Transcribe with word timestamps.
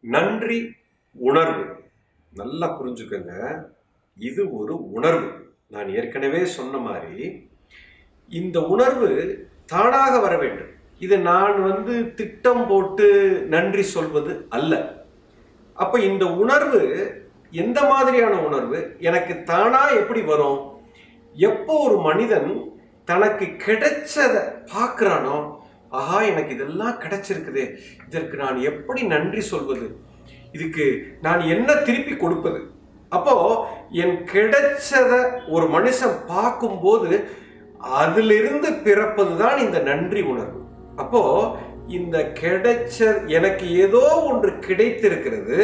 நன்றி 0.00 0.72
உணர்வு. 1.12 1.64
நல்லா 2.32 2.82
புரிஞ்சுக்கங்க. 2.82 3.62
இது 4.18 4.56
ஒரு 4.56 4.92
உணர்வு. 4.92 5.56
நான் 5.68 5.88
ஏற்கனவே 5.88 6.44
சொன்ன 6.44 6.78
மாதிரி 6.78 7.48
இந்த 8.28 8.60
உணர்வு 8.60 9.48
தானாக 9.66 10.18
வர 10.18 10.38
வேண்டும். 10.38 10.66
இது 10.98 11.18
நான் 11.18 11.62
வந்து 11.62 12.14
திட்டம் 12.14 12.66
போட்டு 12.66 13.40
நன்றி 13.48 13.82
சொல்வது 13.82 14.46
அல்ல. 14.48 15.02
அப்போ 15.74 16.00
இந்த 16.00 16.26
உணர்வு 16.26 17.12
எந்த 17.50 17.84
மாதிரியான 17.84 18.40
உணர்வு? 18.40 18.96
எனக்கு 18.98 19.42
தானா 19.42 19.88
எப்படி 19.88 20.22
வரும்? 20.22 20.76
எப்போ 21.32 21.88
ஒரு 21.88 22.00
மனிதன் 22.00 22.80
தனக்கு 23.04 23.44
கிடைச்சதை 23.44 24.62
பார்க்குறானோ 24.74 25.57
ஆஹா 25.90 26.22
எனக்கு 26.22 26.54
இதெல்லாம் 26.54 27.00
கிடைச்சிருக்குதே. 27.00 27.76
இதற்கு 28.08 28.36
நான் 28.36 28.60
எப்படி 28.60 29.02
நன்றி 29.02 29.40
சொல்வது? 29.40 30.00
இதுக்கு 30.52 31.16
நான் 31.22 31.40
என்ன 31.40 31.74
திருப்பி 31.74 32.16
கொடுப்பது? 32.16 32.70
அப்போ 33.08 33.34
என் 33.90 34.16
கிடைச்சத 34.32 35.12
ஒரு 35.48 35.66
மனுஷன் 35.66 36.16
பார்க்கும்போது 36.26 37.28
அதிலிருந்து 37.78 38.72
பிறப்பது 38.72 39.36
தான் 39.36 39.58
இந்த 39.58 39.78
நன்றி 39.78 40.20
உணர்வு. 40.20 40.60
அப்போ 40.96 41.22
இந்த 41.86 42.32
கிடைச்ச 42.40 43.26
எனக்கு 43.26 43.74
ஏதோ 43.74 44.24
ஒன்று 44.30 44.58
கிடைத்திருக்கிறது. 44.58 45.58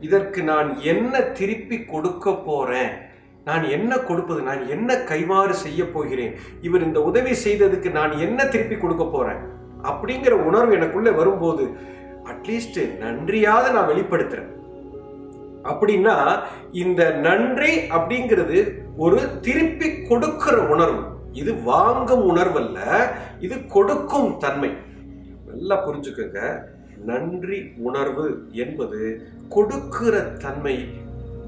இதற்கு 0.00 0.42
நான் 0.42 0.80
என்ன 0.80 1.20
திருப்பி 1.20 1.84
கொடுக்க 1.84 2.34
போறேன்? 2.34 3.12
நான் 3.44 3.64
என்ன 3.68 3.98
கொடுப்பது 3.98 4.42
நான் 4.42 4.68
என்ன 4.68 4.94
கைமாறு 4.94 5.50
செய்ய 5.50 5.90
போகிறேன்? 5.90 6.34
இவர் 6.60 6.82
இந்த 6.82 7.02
உதவி 7.02 7.30
செய்ததுக்கு 7.30 7.90
நான் 7.90 8.18
என்ன 8.18 8.46
திருப்பி 8.46 8.76
கொடுக்க 8.76 9.04
போறேன்? 9.04 9.40
அப்படிங்கிற 9.82 10.30
உணர்வு 10.30 10.76
எனக்குள்ளே 10.76 11.14
வரும்போது 11.14 11.64
அட்லீஸ்ட் 12.24 12.80
நன்றியாவது 13.00 13.70
நான் 13.72 13.90
வெளிப்படுத்துறேன். 13.90 14.50
அப்படின்னா 15.62 16.42
இந்த 16.72 17.10
நன்றி 17.10 17.76
அப்படிங்கிறது 17.76 18.58
ஒரு 18.96 19.40
திருப்பி 19.40 20.02
கொடுக்கிற 20.02 20.56
உணர்வு. 20.66 21.02
இது 21.32 21.54
வாங்கும் 21.62 22.24
உணர்வு 22.24 22.58
அல்ல 22.58 22.78
இது 23.40 23.66
கொடுக்கும் 23.66 24.38
தன்மை. 24.38 24.70
நல்லா 25.46 25.88
புரிஞ்சுக்கோங்க. 25.88 26.40
நன்றி 27.04 27.70
உணர்வு 27.76 28.26
என்பது 28.50 29.28
கொடுக்கிற 29.48 30.20
தன்மை 30.20 30.88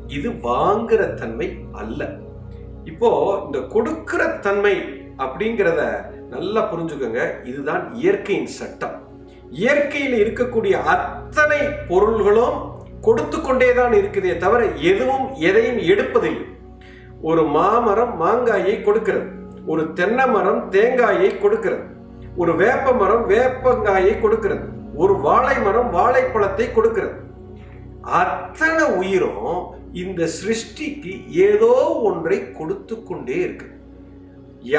இது 0.06 0.30
வாங்குற 0.30 1.14
தன்மை 1.14 1.56
அல்ல. 1.72 2.18
இப்போ 2.84 3.08
இந்த 3.46 3.58
கொடுக்கிற 3.60 4.28
தன்மை 4.28 4.74
அப்படிங்கிறத 5.18 6.10
நல்லா 6.30 6.60
புரிஞ்சுக்கோங்க. 6.72 7.44
இதுதான் 7.44 7.94
இயற்கையின் 7.94 8.46
சட்டம். 8.46 8.96
இயற்கையில் 9.50 10.16
இருக்கக்கூடிய 10.22 10.72
அத்தனை 10.72 11.60
பொருள்களும் 11.88 12.74
கொடுத்து 13.00 13.40
கொண்டே 13.40 13.74
தான் 13.74 13.92
இருக்குதே 13.92 14.36
தவிர 14.36 14.64
எதுவும் 14.64 15.34
எதையும் 15.34 15.78
எடுப்பதில்லை. 15.78 16.46
ஒரு 17.22 17.42
மாமரம் 17.42 18.22
மாங்காயை 18.22 18.82
கொடுக்கிறது. 18.82 19.28
ஒரு 19.66 19.92
தென்னை 19.92 20.26
மரம் 20.28 20.68
தேங்காயை 20.68 21.38
கொடுக்கிறது. 21.38 21.84
ஒரு 22.36 22.56
வேப்ப 22.56 22.92
மரம் 22.92 23.28
வேப்பங்காயை 23.28 24.20
கொடுக்கிறது. 24.20 24.66
ஒரு 24.96 25.14
வாழை 25.16 25.62
மரம் 25.62 25.90
வாழைப்பழத்தை 25.90 26.72
கொடுக்கிறது. 26.72 27.14
அத்தனை 28.18 28.84
உயிரும் 29.00 29.54
இந்த 30.02 30.22
சிருஷ்டிக்கு 30.38 31.12
ஏதோ 31.48 31.72
ஒன்றை 32.08 32.38
கொடுத்து 32.58 32.94
கொண்டே 33.08 33.38
இருக்கு. 33.46 33.66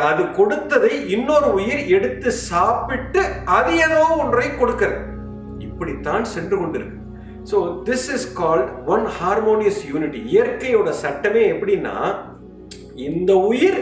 அது 0.10 0.24
கொடுத்ததை 0.38 0.94
இன்னொரு 1.16 1.50
உயிர் 1.58 1.84
எடுத்து 1.98 2.30
சாப்பிட்டு 2.50 3.22
அது 3.58 3.72
ஏதோ 3.88 4.02
ஒன்றை 4.22 4.48
கொடுக்கிறது. 4.62 5.02
இப்படித்தான் 5.68 6.26
சென்று 6.36 6.56
கொண்டிருக்கு. 6.58 6.98
So 7.52 7.58
this 7.90 8.08
is 8.16 8.28
called 8.40 8.72
one 8.94 9.06
harmonious 9.20 9.82
unity 9.92 10.22
இயற்கையோட 10.34 10.90
சட்டமே 11.04 11.44
எப்படின்னா 11.54 11.96
இந்த 13.08 13.32
உயிர் 13.52 13.80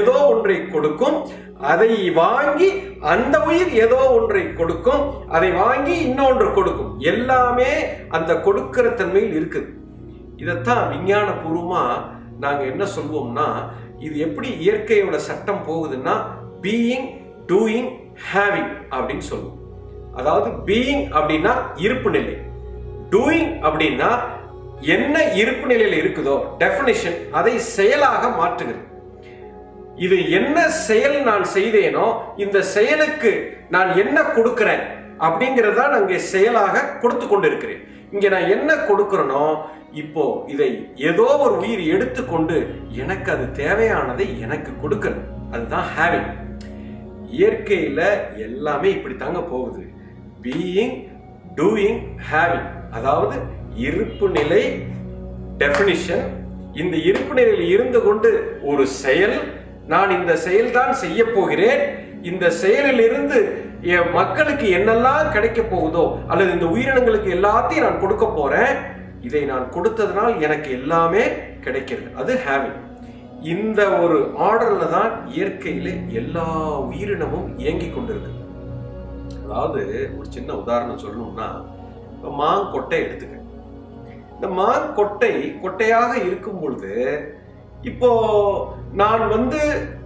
ஏதோ 0.00 0.16
ஒன்றை 0.32 0.56
கொடுக்கும் 0.74 1.18
அதை 1.72 2.12
வாங்கி 2.20 2.68
அந்த 3.12 3.36
உயிர் 3.48 3.70
ஏதோ 3.84 3.98
ஒன்றை 4.16 4.42
கொடுக்கும் 4.52 5.02
அதை 5.36 5.50
வாங்கி 5.52 5.94
இன்னொன்று 6.06 6.46
கொடுக்கும். 6.52 6.92
எல்லாமே 7.12 7.70
அந்த 8.16 8.32
கொடுக்கிற 8.46 8.88
தன்மையில் 9.00 9.36
இருக்குது. 9.38 9.68
இதைத்தான் 10.42 10.82
விஞ்ஞான 10.92 11.28
பூர்வமாக 11.42 12.02
நாங்கள் 12.44 12.70
என்ன 12.72 12.84
சொல்வோம்னா 12.96 13.46
இது 13.98 14.16
எப்படி 14.26 14.48
இயற்கையோட 14.64 15.18
சட்டம் 15.28 15.62
போகுதுன்னா 15.68 16.14
பீயிங் 16.64 17.06
டூயிங் 17.50 17.90
ஹேவிங் 18.30 18.72
அப்படின்னு 18.96 19.26
சொல்லுவோம். 19.30 19.60
அதாவது 20.20 20.50
பீயிங் 20.68 21.04
அப்படின்னா 21.18 21.52
இருப்பு 21.86 22.10
நிலை. 22.16 22.34
டூயிங் 23.12 23.52
அப்படின்னா 23.66 24.10
என்ன 24.80 25.16
இருப்பு 25.40 25.66
நிலையில் 25.72 25.98
இருக்குதோ 26.02 26.36
டெஃபினிஷன் 26.62 27.18
அதை 27.38 27.58
செயலாக 27.58 28.22
மாற்றுகிறது. 28.40 28.84
இது 29.96 30.30
என்ன 30.30 30.68
செயல் 30.68 31.22
நான் 31.22 31.44
செய்தேனோ 31.54 32.06
இந்த 32.36 32.62
செயலுக்கு 32.62 33.32
நான் 33.70 33.96
என்ன 33.96 34.22
கொடுக்கிறேன் 34.22 34.82
அப்படிங்கிறத 35.20 35.84
நான் 35.88 36.00
இங்கே 36.00 36.18
செயலாக 36.18 36.82
கொடுத்து 37.00 37.26
கொண்டிருக்கிறேன். 37.26 37.80
இங்கே 38.12 38.28
நான் 38.28 38.48
என்ன 38.48 38.74
கொடுக்குறேனோ 38.74 39.44
இப்போ 39.92 40.24
இதை 40.48 40.68
ஏதோ 40.96 41.26
ஒரு 41.36 41.54
உயிர் 41.56 41.82
எடுத்துக்கொண்டு 41.86 42.56
எனக்கு 42.92 43.30
அது 43.30 43.52
தேவையானதை 43.52 44.40
எனக்கு 44.40 44.72
கொடுக்கிறது 44.82 45.22
அதுதான் 45.52 45.86
ஹேவிங் 45.96 46.30
இயற்கையில 47.30 48.00
எல்லாமே 48.36 48.88
இப்படி 48.90 49.14
தாங்க 49.16 49.40
போகுது. 49.40 49.82
பீயிங் 50.42 50.96
டூயிங் 51.56 52.00
ஹேவிங் 52.30 52.68
அதாவது 52.90 53.36
இருப்பு 53.76 54.28
நிலை 54.28 54.62
டெஃபினிஷன் 55.58 56.24
இந்த 56.74 56.96
இருப்பு 56.96 57.34
நிலையில் 57.34 57.68
இருந்து 57.68 58.02
கொண்டு 58.02 58.30
ஒரு 58.62 58.86
செயல் 58.86 59.36
நான் 59.92 60.16
இந்த 60.18 60.32
செயல்தான் 60.46 60.92
செய்ய 61.04 61.20
போகிறேன். 61.36 61.82
இந்த 62.30 62.44
செயலிலிருந்து 62.62 63.38
என் 63.94 64.12
மக்களுக்கு 64.18 64.66
என்னெல்லாம் 64.78 65.32
கிடைக்க 65.34 65.60
போகுதோ 65.72 66.04
அல்லது 66.30 66.50
இந்த 66.56 66.66
உயிரினங்களுக்கு 66.74 67.28
எல்லாத்தையும் 67.36 67.86
நான் 67.86 68.02
கொடுக்க 68.04 68.26
போறேன் 68.38 68.72
இதை 69.26 69.42
நான் 69.52 69.70
கொடுத்ததுனால் 69.76 70.34
எனக்கு 70.46 70.68
எல்லாமே 70.78 71.22
கிடைக்கிறது. 71.66 72.08
அது 72.22 72.32
ஹேவிங் 72.46 72.80
இந்த 73.54 73.80
ஒரு 74.02 74.18
ஆர்டர்ல 74.48 74.84
தான் 74.96 75.12
இயற்கையில 75.36 75.88
எல்லா 76.20 76.46
உயிரினமும் 76.90 77.48
இயங்கி 77.62 77.88
கொண்டிருக்கு. 77.90 78.32
அதாவது 79.44 79.82
ஒரு 80.18 80.28
சின்ன 80.36 80.50
உதாரணம் 80.62 81.02
சொல்லணும்னா 81.04 81.48
இப்போ 82.14 82.30
மாங்கொட்டை 82.42 82.98
எடுத்துக்க. 83.06 83.34
இந்த 84.34 84.48
மாங்கொட்டை 84.60 85.32
கொட்டையாக 85.64 86.12
இருக்கும் 86.28 86.60
பொழுது 86.62 86.94
இப்போ 87.90 88.10
நான் 89.00 89.22
வந்து 89.34 89.60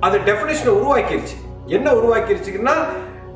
அது 0.07 0.17
டெஃபினேஷனை 0.29 0.73
உருவாக்கிருச்சு. 0.79 1.37
என்ன 1.77 1.89
உருவாக்கிருச்சுன்னா 1.99 2.75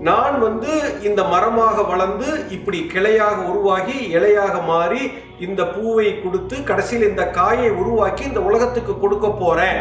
நான் 0.09 0.37
வந்து 0.44 0.70
இந்த 1.09 1.20
மரமாக 1.32 1.82
வளர்ந்து 1.91 2.28
இப்படி 2.56 2.78
கிளையாக 2.94 3.37
உருவாகி 3.50 3.97
இலையாக 4.16 4.54
மாறி 4.70 5.03
இந்த 5.47 5.62
பூவை 5.75 6.09
கொடுத்து 6.22 6.56
கடைசியில் 6.70 7.09
இந்த 7.10 7.25
காயை 7.37 7.70
உருவாக்கி 7.82 8.25
இந்த 8.31 8.41
உலகத்துக்கு 8.48 8.94
கொடுக்க 9.04 9.28
போறேன் 9.43 9.78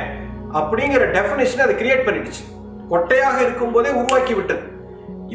அப்படிங்கிற 0.60 1.04
டெஃபினேஷன் 1.18 1.66
அதை 1.66 1.76
கிரியேட் 1.82 2.06
பண்ணிடுச்சு. 2.08 2.44
கொட்டையாக 2.92 3.38
இருக்கும் 3.46 3.74
போதே 3.76 3.92
உருவாக்கி 4.02 4.34
விட்டது. 4.40 4.64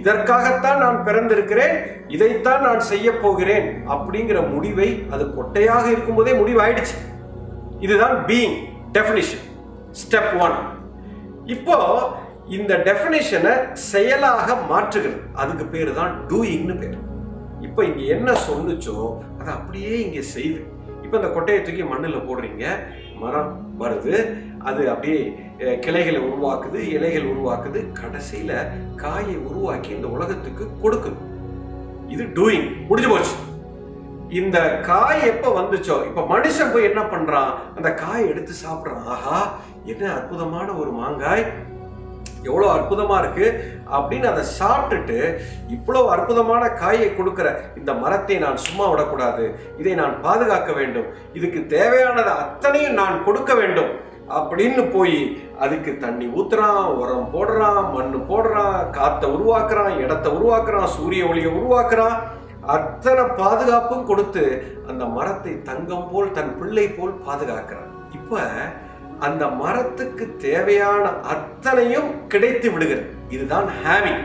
இதற்காகத்தான் 0.00 0.80
நான் 0.84 0.98
பிறந்திருக்கிறேன் 1.06 1.76
இதைத்தான் 2.16 2.64
நான் 2.68 2.82
செய்ய 2.90 3.08
போகிறேன் 3.24 3.68
அப்படிங்கிற 3.94 4.38
முடிவை 4.54 4.88
அது 5.14 5.24
கொட்டையாக 5.38 5.84
இருக்கும்போதே 5.94 6.34
முடிவாயிடுச்சு. 6.40 6.96
இதுதான் 7.86 8.16
பீயிங் 8.30 8.56
டெஃபினிஷன் 8.96 9.44
ஸ்டெப் 10.00 10.34
ஒன் 10.46 10.56
இப்போ 11.54 11.76
இந்த 12.56 12.72
டெஃபினேஷனை 12.88 13.52
செயலாக 13.90 14.48
மாற்றுகிறது. 14.70 15.20
அதுக்கு 15.42 15.64
பேர் 15.74 15.90
தான் 16.00 16.12
டூயிங்னு 16.30 16.76
பேர். 16.82 16.98
இப்போ 17.66 17.80
இங்க 17.88 18.02
என்ன 18.14 18.30
சொன்னுச்சோ 18.48 18.96
அதை 19.38 19.50
அப்படியே 19.58 19.92
இங்க 20.06 20.20
செய்யுது 20.34 20.60
இப்போ 21.04 21.16
இந்த 21.20 21.28
கொட்டையை 21.34 21.60
தூக்கி 21.62 21.84
மண்ணில் 21.90 22.26
போடுறீங்க. 22.28 22.64
மரம் 23.22 23.52
வருது. 23.80 24.14
அது 24.68 24.80
அப்படியே 24.92 25.20
கிளைகளை 25.84 26.20
உருவாக்குது 26.28 26.80
இலைகள் 26.96 27.30
உருவாக்குது. 27.32 27.80
கடைசியில் 28.00 28.56
காயை 29.02 29.36
உருவாக்கி 29.48 29.90
இந்த 29.96 30.08
உலகத்துக்கு 30.16 30.64
கொடுக்குது. 30.84 31.20
இது 32.14 32.24
டூயிங் 32.38 32.68
முடிஞ்சு 32.88 33.10
போச்சு. 33.14 33.34
இந்த 34.28 34.80
காய் 34.80 35.26
எப்ப 35.26 35.60
வந்துச்சோ 35.60 36.06
இப்ப 36.06 36.20
மனுஷன் 36.20 36.72
போய் 36.72 36.82
என்ன 36.82 37.00
பண்றான்? 37.00 37.50
அந்த 37.76 37.94
காய் 37.94 38.28
எடுத்து 38.28 38.52
சாப்பிடுறான். 38.66 39.04
ஆஹா 39.06 39.48
என்ன 39.84 40.12
அற்புதமான 40.12 40.72
ஒரு 40.72 40.90
மாங்காய். 40.90 41.46
எவ்வளோ 42.42 42.72
அற்புதமா 42.72 43.18
இருக்கு. 43.18 43.46
அப்படின்னு 43.92 44.24
அதை 44.24 44.44
சாப்பிட்டுட்டு 44.58 45.38
இவ்வளோ 45.68 46.08
அற்புதமான 46.08 46.68
காயை 46.68 47.16
கொடுக்கிற 47.16 47.60
இந்த 47.76 47.92
மரத்தை 47.92 48.38
நான் 48.38 48.56
சும்மா 48.56 48.88
விடக்கூடாது. 48.88 49.58
இதை 49.78 49.94
நான் 49.94 50.22
பாதுகாக்க 50.22 50.72
வேண்டும். 50.72 51.06
இதுக்கு 51.32 51.66
தேவையானதை 51.76 52.34
அத்தனையும் 52.36 52.98
நான் 53.02 53.24
கொடுக்க 53.24 53.54
வேண்டும். 53.54 54.06
அப்படின்னு 54.30 54.92
போய் 54.92 55.42
அதுக்கு 55.58 55.96
தண்ணி 55.96 56.26
ஊத்துறான் 56.26 56.84
உரம் 56.84 57.30
போடுறான் 57.32 57.92
மண் 57.92 58.24
போடுறான் 58.28 58.90
காற்றை 58.90 59.30
உருவாக்குறான் 59.30 59.98
இடத்தை 59.98 60.32
உருவாக்குறான் 60.32 60.84
சூரிய 60.84 61.26
ஒளியை 61.26 61.52
உருவாக்குறான். 61.52 62.18
அத்தனை 62.74 63.22
பாதுகாப்பும் 63.40 64.08
கொடுத்து 64.10 64.42
அந்த 64.90 65.04
மரத்தை 65.16 65.52
தங்கம் 65.68 66.08
போல் 66.10 66.34
தன் 66.38 66.52
பிள்ளை 66.58 66.86
போல் 66.96 67.14
பாதுகாக்கிறார். 67.26 67.90
இப்ப 68.18 68.40
அந்த 69.26 69.44
மரத்துக்கு 69.60 70.24
தேவையான 70.46 71.04
அத்தனையும் 71.34 72.10
கிடைத்து 72.32 72.68
விடுகிறது. 72.74 73.08
இதுதான் 73.34 73.68
ஹேவிங் 73.80 74.22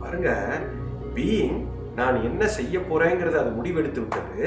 பாருங்க 0.00 0.30
பீயிங் 1.14 1.58
நான் 2.00 2.18
என்ன 2.28 2.42
செய்ய 2.58 2.78
போறேங்கிறது 2.90 3.36
அது 3.42 3.52
முடிவெடுத்து 3.58 4.00
விட்டது. 4.02 4.42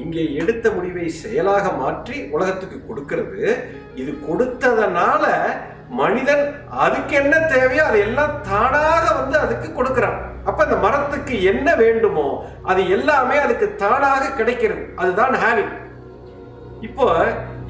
இங்கே 0.00 0.22
எடுத்த 0.40 0.66
முடிவை 0.76 1.06
செயலாக 1.22 1.66
மாற்றி 1.82 2.16
உலகத்துக்கு 2.34 2.78
கொடுக்கிறது. 2.88 3.42
இது 4.02 4.12
கொடுத்ததனால 4.28 5.24
மனிதன் 6.00 6.44
அதுக்கு 6.84 7.14
என்ன 7.22 7.34
தேவையோ 7.54 7.82
அதை 7.88 7.98
எல்லாம் 8.08 8.36
தானாக 8.50 9.04
வந்து 9.18 9.36
அதுக்கு 9.44 9.68
கொடுக்கிறான். 9.78 10.18
அப்ப 10.48 10.58
அந்த 10.66 10.76
மரத்துக்கு 11.32 11.50
என்ன 11.52 11.68
வேண்டுமோ 11.82 12.28
அது 12.70 12.80
எல்லாமே 12.96 13.36
அதுக்கு 13.44 13.66
தானாக 13.82 14.32
கிடைக்கிறது. 14.38 14.82
அதுதான் 15.02 15.34
ஹேவிங் 15.42 15.74
இப்போ 16.86 17.06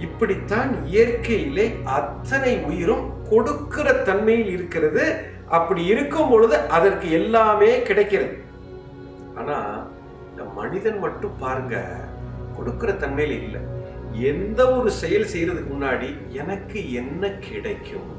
இப்படித்தான் 0.07 0.71
இயற்கையிலே 0.93 1.67
அத்தனை 1.99 2.53
உயிரும் 2.69 3.05
கொடுக்கிற 3.31 3.87
தன்மையில் 4.09 4.51
இருக்கிறது. 4.57 5.05
அப்படி 5.59 5.83
இருக்கும் 5.93 6.31
பொழுது 6.33 6.57
அதற்கு 6.77 7.07
எல்லாமே 7.21 7.71
கிடைக்கிறது. 7.89 8.35
ஆனா 9.39 9.57
இந்த 10.31 10.43
மனிதன் 10.59 10.99
மட்டும் 11.05 11.37
பாருங்க 11.45 11.77
கொடுக்கிற 12.57 12.91
தன்மையில் 13.05 13.37
இல்லை. 13.43 13.61
எந்த 14.33 14.61
ஒரு 14.79 14.91
செயல் 15.03 15.31
செய்யறதுக்கு 15.33 15.71
முன்னாடி 15.75 16.09
எனக்கு 16.41 16.79
என்ன 17.01 17.31
கிடைக்கும்? 17.49 18.11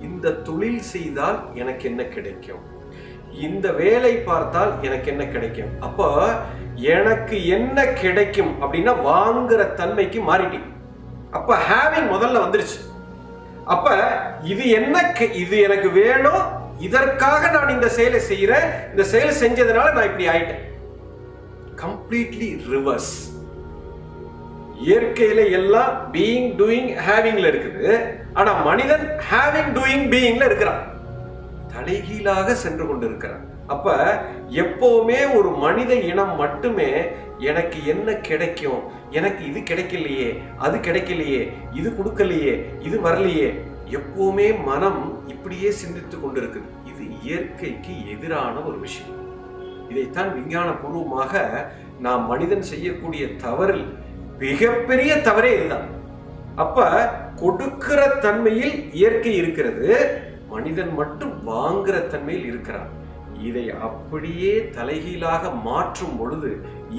இந்த 0.00 0.30
தொழில் 0.30 0.80
செய்தால் 0.80 1.48
எனக்கு 1.54 1.88
என்ன 1.88 2.04
கிடைக்கும்? 2.04 2.60
இந்த 3.40 3.72
வேலை 3.72 4.16
பார்த்தால் 4.16 4.82
எனக்கு 4.82 5.10
என்ன 5.10 5.26
கிடைக்கும்? 5.26 5.80
அப்போ 5.80 6.32
எனக்கு 6.74 7.46
என்ன 7.46 7.86
கிடைக்கும் 7.86 8.62
அப்படின்னா 8.62 8.94
வாங்குற 9.06 9.74
தன்மைக்கு 9.74 10.20
மாறிட்டேன். 10.20 10.64
அப்ப 11.30 11.56
ஹேவிங் 11.56 12.12
முதல்ல 12.12 12.38
வந்துருச்சு. 12.38 12.98
அப்ப 13.64 14.10
இது 14.42 14.68
என்ன 14.68 15.14
கெ- 15.18 15.34
இது 15.34 15.58
எனக்கு 15.58 15.90
வேணும். 15.90 16.58
இதற்காக 16.78 17.50
நான் 17.50 17.68
இந்த 17.68 17.88
செயலை 17.88 18.20
செய்யறேன் 18.20 18.90
இந்த 18.90 19.02
செயலை 19.02 19.34
செஞ்சதுனால 19.34 19.92
நான் 19.92 20.04
இப்படி 20.04 20.28
ஆயிட்டேன். 20.28 20.68
கம்ப்ளீட்லி 21.76 22.60
ரிவர்ஸ் 22.70 23.39
இயற்கையில 24.86 25.40
எல்லாம் 25.58 25.92
பீயிங் 26.12 26.50
டூயிங் 26.58 26.90
ஹேவிங்ல 27.06 27.48
இருக்குது. 27.52 27.84
ஆனா 28.38 28.50
மனிதன் 28.68 29.06
ஹேவிங் 29.30 29.72
டூயிங் 29.76 30.06
பீயிங்ல 30.12 30.44
இருக்கிறான். 30.50 30.82
தலைகீழாக 31.72 32.54
சென்று 32.64 32.84
கொண்டிருக்கிறான். 32.86 33.44
அப்ப 33.74 33.88
எப்பவுமே 34.62 35.18
ஒரு 35.38 35.50
மனித 35.64 35.92
இனம் 36.10 36.32
மட்டுமே 36.42 36.88
எனக்கு 37.50 37.78
என்ன 37.92 38.14
கிடைக்கும்? 38.28 38.80
எனக்கு 39.18 39.42
இது 39.50 39.60
கிடைக்கலையே 39.70 40.28
அது 40.64 40.76
கிடைக்கலையே 40.86 41.42
இது 41.78 41.88
கொடுக்கலையே 41.98 42.54
இது 42.86 42.96
வரலையே. 43.06 43.48
எப்பவுமே 43.98 44.48
மனம் 44.70 45.00
இப்படியே 45.34 45.70
சிந்தித்து 45.80 46.16
கொண்டிருக்குது. 46.16 46.68
இது 46.90 47.02
இயற்கைக்கு 47.22 47.94
எதிரான 48.14 48.54
ஒரு 48.68 48.78
விஷயம். 48.86 49.16
இதைத்தான் 49.90 50.30
விஞ்ஞான 50.34 50.68
பூர்வமாக 50.80 51.32
நாம் 52.06 52.24
மனிதன் 52.32 52.68
செய்யக்கூடிய 52.72 53.24
தவறில் 53.44 53.86
மிகப்பெரிய 54.42 55.12
தவறே 55.28 55.50
இதுதான். 55.56 55.88
அப்ப 56.62 56.86
கொடுக்கிற 57.42 58.00
தன்மையில் 58.24 58.74
இயற்கை 59.00 59.32
இருக்கிறது 59.40 59.88
மனிதன் 60.54 60.92
மட்டும் 61.00 61.34
வாங்குற 61.50 61.96
தன்மையில் 62.12 62.48
இருக்கிறான். 62.50 62.90
இதை 63.48 63.64
அப்படியே 63.86 64.52
தலைகீழாக 64.76 65.50
மாற்றும் 65.68 66.16
பொழுது 66.20 66.50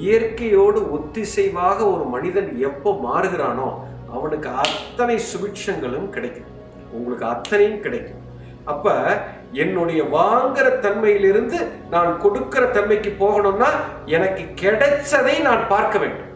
இயற்கையோடு 0.03 0.79
ஒத்திசைவாக 0.97 1.79
ஒரு 1.93 2.05
மனிதன் 2.15 2.49
எப்போ 2.69 2.91
மாறுகிறானோ 3.07 3.69
அவனுக்கு 4.15 4.49
அத்தனை 4.63 5.17
சுபிட்சங்களும் 5.31 6.09
கிடைக்கும். 6.15 6.49
உங்களுக்கு 6.97 7.25
அத்தனையும் 7.33 7.83
கிடைக்கும். 7.85 8.23
அப்ப 8.71 8.95
என்னுடைய 9.63 10.01
வாங்குற 10.17 10.67
தன்மையிலிருந்து 10.85 11.59
நான் 11.93 12.11
கொடுக்கிற 12.23 12.63
தன்மைக்கு 12.77 13.13
போகணும்னா 13.23 13.69
எனக்கு 14.17 14.43
கிடைச்சதை 14.63 15.35
நான் 15.47 15.63
பார்க்க 15.73 15.95
வேண்டும். 16.03 16.30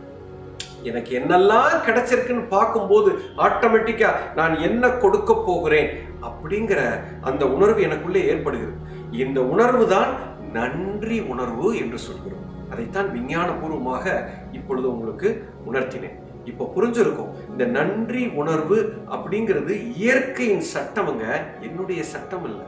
எனக்கு 0.90 1.12
என்னெல்லாம் 1.20 1.76
கிடைச்சிருக்குன்னு 1.88 2.44
பார்க்கும்போது 2.56 3.10
ஆட்டோமேட்டிக்கா 3.48 4.10
நான் 4.40 4.56
என்ன 4.68 4.90
கொடுக்க 5.04 5.34
போகிறேன் 5.48 5.90
அப்படிங்கிற 6.30 6.82
அந்த 7.30 7.44
உணர்வு 7.56 7.82
எனக்குள்ளே 7.88 8.24
ஏற்படுகிறது. 8.34 8.78
இந்த 9.24 9.40
உணர்வு 9.54 9.86
தான் 9.96 10.12
நன்றி 10.58 11.18
உணர்வு 11.34 11.68
என்று 11.84 12.00
சொல்கிறோம். 12.08 12.46
அதைத்தான் 12.74 13.10
விஞ்ஞானபூர்வமாக 13.16 14.06
இப்பொழுது 14.58 14.88
உங்களுக்கு 14.94 15.30
உணர்த்தினேன். 15.70 16.16
இப்போ 16.52 16.64
புரிஞ்சிருக்கும். 16.76 17.34
இந்த 17.52 17.64
நன்றி 17.78 18.24
உணர்வு 18.42 18.78
அப்படிங்கிறது 19.16 19.74
இயற்கையின் 20.04 20.66
சட்டமுங்க 20.74 21.26
என்னுடைய 21.68 22.02
சட்டம் 22.14 22.46
இல்லை 22.50 22.68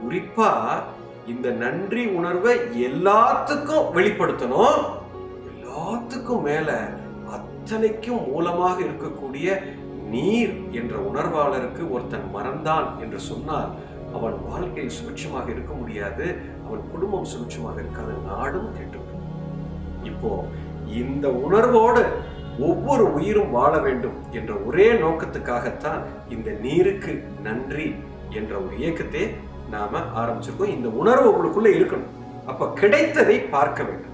குறிப்பா 0.00 0.50
இந்த 1.32 1.48
நன்றி 1.64 2.02
உணர்வை 2.18 2.54
எல்லாத்துக்கும் 2.88 3.88
வெளிப்படுத்தணும். 3.96 4.80
எல்லாத்துக்கும் 5.52 6.44
மேல 6.48 6.70
அத்தனைக்கும் 7.70 8.22
மூலமாக 8.30 8.76
இருக்கக்கூடிய 8.84 9.48
நீர் 10.12 10.54
என்ற 10.78 10.94
உணர்வாளருக்கு 11.10 11.82
ஒருத்தன் 11.94 12.24
மறந்தான் 12.32 12.86
என்று 13.02 13.18
சொன்னால் 13.26 13.68
அவன் 14.16 14.36
வாழ்க்கையில் 14.46 14.96
சுபிட்சமாக 14.96 15.46
இருக்க 15.54 15.72
முடியாது 15.74 16.26
அவன் 16.64 16.82
குடும்பம் 16.92 17.28
சுபிட்சமாக 17.32 17.78
இருக்காது 17.82 18.14
நாடும் 18.30 18.66
கெட்டுவிடும் 18.78 19.28
இப்போ 20.10 20.32
இந்த 21.02 21.28
உணர்வோடு 21.44 22.02
ஒவ்வொரு 22.68 23.06
உயிரும் 23.18 23.54
வாழ 23.58 23.72
வேண்டும் 23.86 24.18
என்ற 24.40 24.54
ஒரே 24.68 24.88
நோக்கத்துக்காகத்தான் 25.04 26.02
இந்த 26.36 26.50
நீருக்கு 26.66 27.14
நன்றி 27.48 27.88
என்ற 28.40 28.52
ஒரு 28.64 28.74
இயக்கத்தை 28.82 29.24
நாம 29.76 30.02
ஆரம்பிச்சிருக்கோம். 30.22 30.76
இந்த 30.76 30.90
உணர்வு 31.02 31.30
உங்களுக்குள்ள 31.32 31.70
இருக்கணும். 31.78 32.12
அப்ப 32.46 32.72
கிடைத்ததை 32.82 33.38
பார்க்க 33.56 33.82
வேண்டும். 33.82 34.09